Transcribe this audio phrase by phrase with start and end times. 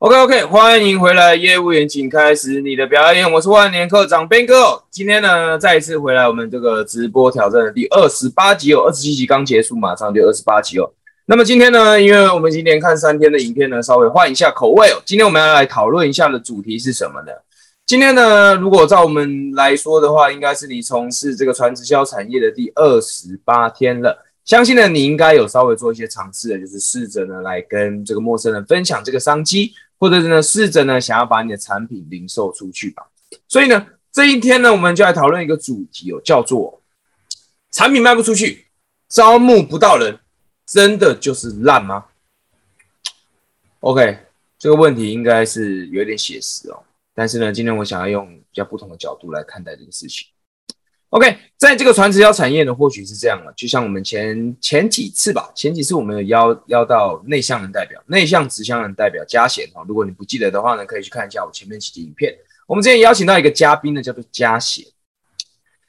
[0.00, 3.28] OK OK，欢迎回来，业务员，请开始你的表演。
[3.32, 10.88] 我是万年课长 Ben 哥，今天呢再一次回来我们这个直播挑战的第二十八集哦，二十七集刚结束，马上就二十八集哦。
[11.26, 15.02] 那么今天呢，因为我们今天看三天的影片呢，稍微换一下口味哦。
[15.04, 17.32] 今天我们要来讨论一下的主题是什么呢？
[17.84, 24.24] 今天呢，如果照我们来说的话，应该是你从事这个传直销产业的第二十八天了。
[24.44, 29.72] 相信呢，你应该有稍微做一些尝试的，就是试着呢来跟这个陌生人分享这个商机。
[29.98, 33.06] 或者是呢，试着呢，想要把你的产品零售出去吧。
[33.46, 36.80] 所以呢，这一天呢，我们就来讨论一个主题哦，叫做
[37.70, 38.66] 产品卖不出去，
[39.08, 40.18] 招募不到人，
[40.66, 42.06] 真的就是烂吗
[43.80, 44.18] ？OK，
[44.58, 46.82] 这个问题应该是有点写实哦。
[47.14, 50.28] 但是呢，今天我想要用比较不同的角度来看待这个事情。
[51.10, 62.36] OK，在这个传直销产业呢，或许是这样了，就像我们前前几次吧，前几次我们有邀邀到内向人代表、内向直销人代表嘉贤哈，如果你不记得的话呢，可以去看一下我前面几集影片。
[62.66, 64.84] 我们之前邀请到一个嘉宾呢，叫做嘉贤。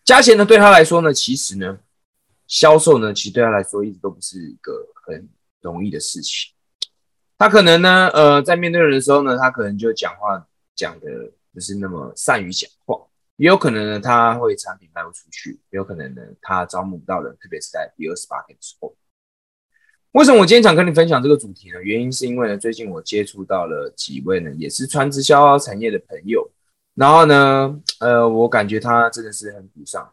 [0.05, 1.77] 嘉贤呢，对他来说呢，其实呢，
[2.47, 4.71] 销售呢，其实对他来说一直都不是一个
[5.05, 5.27] 很
[5.59, 6.53] 容易的事情。
[7.37, 11.07] 他可能呢，呃，在面对人的时候呢，他可能就讲话讲的
[11.53, 12.95] 不是那么善于讲话。
[13.39, 18.93] 也有可能呢，他会产品卖不出去；也有可能呢，他招募不到人，特别是在第二十八天的时候。
[20.11, 21.81] 为什么我今天想跟你分享这个主题呢？
[21.81, 26.51] 原因是因为呢，最近我接触到了几位呢，也是传直销产业的朋友，
[26.95, 30.11] 然后呢，呃，我感觉他真的是很沮丧。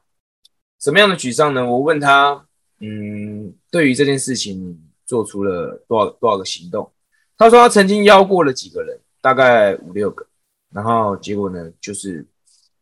[0.78, 1.68] 什么样的沮丧呢？
[1.68, 2.46] 我问他，
[2.78, 6.92] 嗯，对于这件事情做出了多少多少个行动？
[7.36, 10.24] 他说他曾经邀过了几个人，大概五六个，
[10.70, 12.24] 然后结果呢，就是。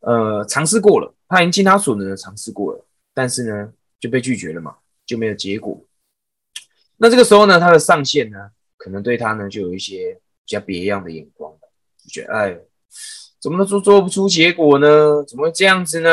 [0.06, 5.83] 呃，尝试过了，他已经尽他所能的尝试过了，但是呢，就被拒绝了嘛，就没有结果。
[6.98, 11.50] 那这个时候呢，他的上线呢，可能对他呢，就有一些比较别样的眼光，
[11.97, 12.58] 就觉得，哎，
[13.41, 15.25] 怎么都做做不出结果呢？
[15.27, 16.10] 怎么会这样子呢？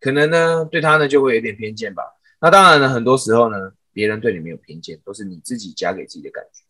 [0.00, 2.02] 可能呢，对他呢，就会有点偏见吧。
[2.40, 6.64] 那当然呢，很多时候呢，别人对你没有偏见，都是你自己加给自己的感觉。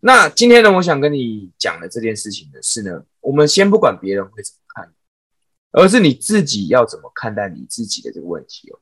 [0.00, 4.94] 那今天呢，我想跟你讲的这件事情的是呢，我们先不管别人会怎么看。
[5.76, 8.78] 而是你自己要怎么看待你自己的这个问题哦。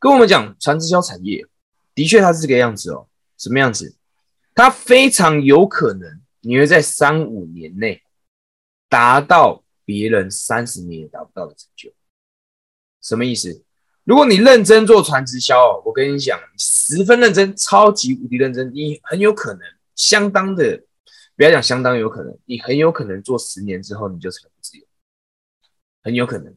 [0.00, 1.46] 跟我们讲，传直销产业
[1.94, 3.06] 的确它是这个样子哦。
[3.38, 3.96] 什么样子？
[4.52, 8.02] 它非常有可能你会在三五年内
[8.88, 11.92] 达到别人三十年也达不到的成就。
[13.00, 13.62] 什么意思？
[14.02, 19.62] 如果你认真做传直销哦，我跟你讲，十分认真，超级无敌认真，你很有可能
[19.94, 20.82] 相当的，
[21.36, 24.50] 不要讲相当有可能，你很有可能做十年之后你就成。
[26.06, 26.54] 很有可能，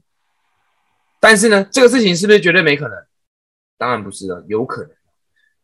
[1.20, 3.04] 但是呢，这个事情是不是绝对没可能？
[3.80, 4.92] 当然不是了，有可能。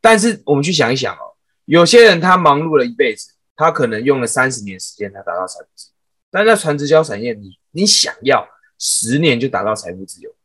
[0.01, 5.93] 但是我们去想一想哦，有些人他忙碌了一辈子，他可能用了三十年时间才达到财富自由。
[6.31, 10.35] 但在传直销产业，你你想要十年就达到财富自由，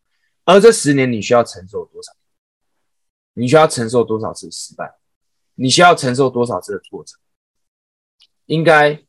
[0.44, 2.12] 而这十年你需要承受多少？
[3.32, 4.98] 你需要承受多少次失败？
[5.54, 7.16] 你需要承受多少次的挫折？
[8.44, 9.02] 应该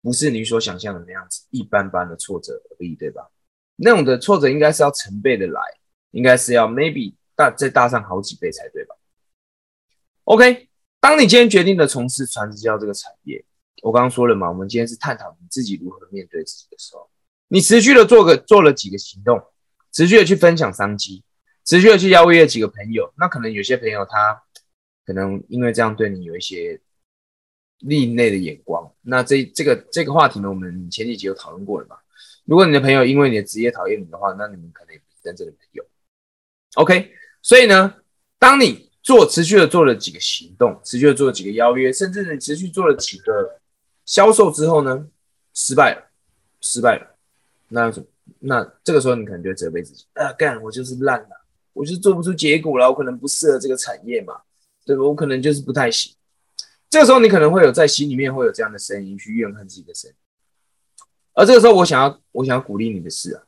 [0.00, 3.28] 不是你所想象的那样子，一般般的挫折而已，对吧？
[3.80, 5.60] 那种的挫折应该是要成倍的来，
[6.10, 8.96] 应该是要 maybe 大再大上好几倍才对吧
[10.24, 10.68] ？OK，
[10.98, 13.44] 当你今天决定的从事传直销这个产业，
[13.82, 17.08] 我刚刚说了嘛，我们今天是探讨你自己如何面对自己的时候，
[17.46, 19.40] 你持续的做个做了几个行动，
[19.92, 21.22] 持续的去分享商机，
[21.64, 24.42] 持续的去邀约几个朋友，那可能有些朋友他
[25.06, 26.80] 可能因为这样对你有一些
[27.78, 31.96] 另类的眼光，那这这个这个话题呢，我们前几集有讨论过了嘛？
[32.48, 35.84] 如果你的朋友因为你的职业讨厌你的话，那你们可能也不是真正的朋友。
[36.76, 37.94] OK，所以呢，
[38.38, 43.60] 当你做持续的做了几个行动，持续的做了几个邀约，甚至你持续做了几个
[44.06, 45.06] 销售之后呢，
[45.52, 46.10] 失败了，
[46.62, 47.16] 失败了，
[47.68, 47.92] 那
[48.38, 51.44] 那这个时候你可能就会责备自己啊，干我就是烂了，
[51.74, 54.40] 我就做不出结果了，我可能不适合这个产业嘛，
[54.86, 55.02] 对吧？
[55.02, 56.14] 我可能就是不太行。
[56.88, 60.16] 这个时候你可能会有在心里面会有这样的声音去怨恨自己的声音。
[61.38, 63.42] 而这个时候，我想要，我想要鼓励你的是啊，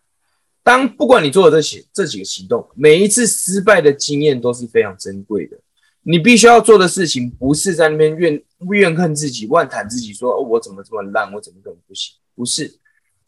[0.63, 5.57] 当不管你做的这些这几个行动，每一次失败的经验都是非常珍贵的。
[6.05, 8.41] 你必须要做的事情，不是在那边怨
[8.71, 12.73] 怨恨自己、妄谈自己，说哦，我怎么这么烂，我怎么怎么不行，不是，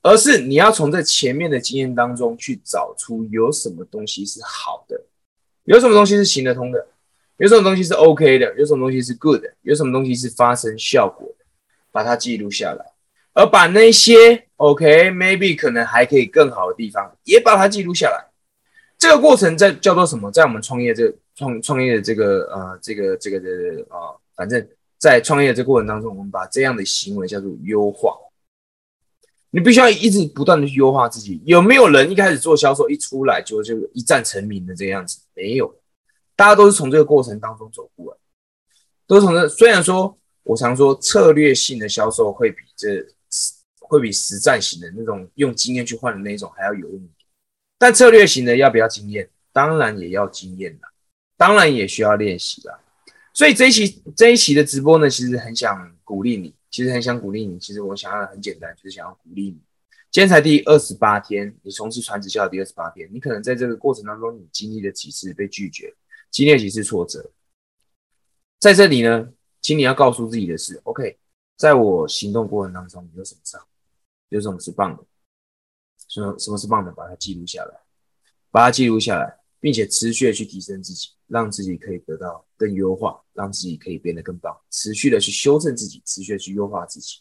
[0.00, 5.03] 而是你要从这前面的经验当中去找出有什么东西是好的，
[5.64, 6.87] 有什么东西是行得通的，
[7.38, 11.44] 有什么东西是 OK 的，有什么东西是 good 的，有什么东西是发生效果的，
[11.91, 12.93] 把它记录下来。
[13.35, 18.25] 而把那些 OK，maybe 可能还可以更好的地方，也把它记录下来。
[18.97, 20.31] 这个过程在叫做什么？
[20.31, 23.49] 在我们创业这创创业的这个呃这个这个的
[23.88, 24.64] 啊，反正
[24.99, 28.17] 在创业的这过程当中，我们把这样的行为叫做优化。
[29.50, 31.43] 你必须要一直不断的去优化自己。
[31.44, 35.19] 有没有人一开始做销售一出来就就一战成名的这样子？
[35.35, 35.75] 没有，
[36.37, 38.19] 大家都是从这个过程当中走过来，
[39.09, 39.49] 都是从这。
[39.49, 43.05] 虽然说我常说策略性的销售会比这
[43.92, 47.28] 会比实战型的那种用经验去换的那种还要有用一点，
[47.76, 49.28] 但策略型的要不要经验？
[49.52, 50.88] 当然也要经验啦，
[51.36, 52.80] 当然也需要练习啦。
[53.34, 56.54] 所以这一期这一期的直播呢，其实很想鼓励你。
[56.70, 59.60] 其实很想鼓励你，其实我想要的很简单，就是想要鼓励你。
[60.10, 65.94] 今天才第二十八天，你从事传直销的第二十八天，你可能在这个过程当中，你经历了几次被拒绝，
[66.30, 67.30] 经历了几次挫折。
[68.58, 69.28] 在这里呢，
[69.60, 71.18] 请你要告诉自己的是：OK，
[71.58, 73.66] 在我行动过程当中，有什么是好，
[74.32, 75.05] 有什么是棒的，
[76.08, 77.81] 什么什么是棒的，把它记录下来，
[78.50, 79.38] 把它记录下来。
[79.62, 84.52] 并且持续的去提升自己，让自己可以得到更优化，让自己可以变得更棒。
[84.73, 87.20] 持续的去修正自己，持续的去优化自己，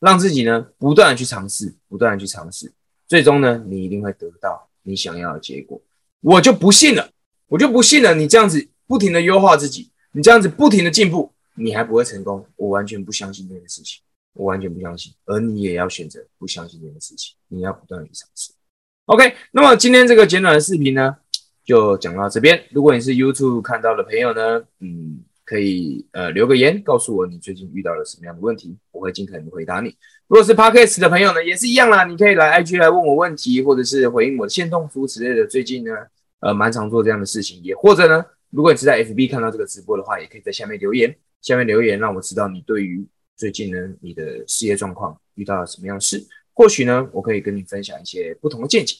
[0.00, 2.72] 让自己呢不断的去尝试，不断的去尝试，
[3.06, 5.80] 最终呢你一定会得到你想要的结果。
[6.22, 7.08] 我就不信了，
[7.46, 12.44] 我就不信了，你这样子不停的优化自己，你这样子不停的进步，你还不会成功？
[12.56, 14.02] 我完全不相信这件事情，
[14.36, 15.12] 我完全不相信。
[15.24, 18.52] 而你也要选择不相信这件事情，你要不断的去尝试。
[19.06, 21.16] OK，那么今天这个简短的视频呢？
[21.64, 22.62] 就讲到这边。
[22.70, 29.88] 如果你是 YouTube 看到的朋友呢，嗯，可以呃留个言，告诉我你最近遇到了什么样的问题，我会尽可能回答你。
[30.28, 35.46] 如果是 Podcast 的朋友呢，也是一样啦，你可以来 IG 来问我问题，或者是回应我的线动图之类的。
[35.46, 35.90] 最近呢，
[36.40, 43.04] 呃，蛮常做这样的事情，也或者呢，如果你是在 FB 看到这个直播的话，也可以在下面留言，下面留言让我知道你对于
[43.36, 48.96] 最近呢你的事业状况遇到了什么样的事，或许呢，我可以跟你分享一些不同的见解。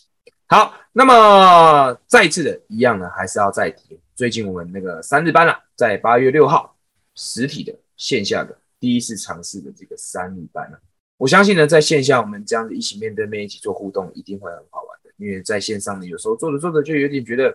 [0.48, 3.98] 好，那么再次的一样呢，还是要再提。
[4.14, 6.76] 最近我们那个三日班了，在八月六号，
[7.14, 10.78] 实体的线下的第一次尝试的这个三日班了。
[11.16, 15.10] 我相信呢，在线下我们这样子一起面对面一起做互动，一定会很好玩的。
[15.16, 17.48] 因为在线上呢，有时候做着做着就有点觉得，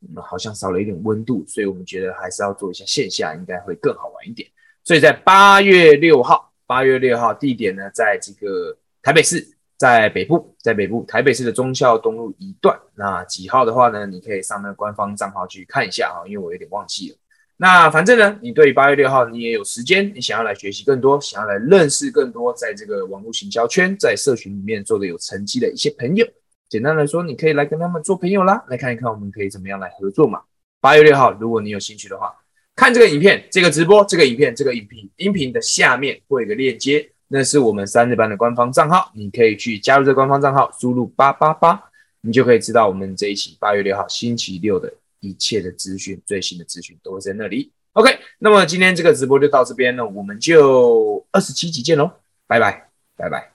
[0.00, 4.48] 嗯，好像少了一点温度，所以我们觉得还是要做一下线下，应该会更好玩一点。
[4.84, 9.48] 所以在八月六号，八月六号地点呢，在这个台北市。
[9.78, 14.06] 在北部，在北部台北市的忠孝东路一段，那几号的话呢？
[14.06, 17.16] 你可以上那个官方账号去看一下啊，因为我有点忘记了。
[17.56, 26.24] 那反正呢，你对八月六号你也有时间，你想要来学习更多，想要来认识更多，在这个网络行销圈，在社群里面做的有成绩的一些朋友，
[26.68, 30.42] 简单来说，你可以来跟他们做朋友啦，来看一看我们可以怎么样来合作嘛。
[30.80, 32.32] 八月六号，如果你有兴趣的话，
[32.74, 37.08] 看这个影片，这个直播，这个影片，这个影频音频的下面会有个链接。
[37.28, 41.82] 那是我们三日班的官方账号，你可以去加入这官方账号，输入八八八，
[42.20, 47.70] 你就可以知道我们这一期八月六号星期六的一切的资讯，最新的资讯都在那里。
[47.92, 52.10] OK，那么今天这个直播就到这边了，我们就二十七集见喽，
[52.46, 53.51] 拜拜，拜拜。